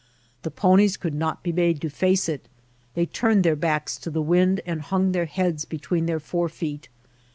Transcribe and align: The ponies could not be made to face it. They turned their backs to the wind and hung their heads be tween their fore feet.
The 0.41 0.49
ponies 0.49 0.97
could 0.97 1.13
not 1.13 1.43
be 1.43 1.51
made 1.51 1.79
to 1.81 1.89
face 1.91 2.27
it. 2.27 2.47
They 2.95 3.05
turned 3.05 3.43
their 3.43 3.55
backs 3.55 3.99
to 3.99 4.09
the 4.09 4.19
wind 4.19 4.59
and 4.65 4.81
hung 4.81 5.11
their 5.11 5.25
heads 5.27 5.63
be 5.63 5.77
tween 5.77 6.07
their 6.07 6.19
fore 6.19 6.49
feet. 6.49 6.89